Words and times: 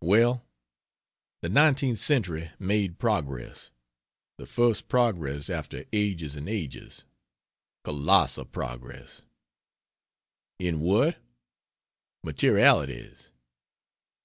Well, 0.00 0.44
the 1.40 1.48
19th 1.48 1.98
century 1.98 2.52
made 2.60 3.00
progress 3.00 3.72
the 4.38 4.46
first 4.46 4.86
progress 4.86 5.50
after 5.50 5.86
"ages 5.92 6.36
and 6.36 6.48
ages" 6.48 7.04
colossal 7.82 8.44
progress. 8.44 9.22
In 10.60 10.82
what? 10.82 11.18
Materialities. 12.22 13.32